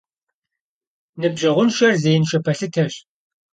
[1.19, 2.93] Ныбжьэгъуншэр зеиншэ пэлъытэщ.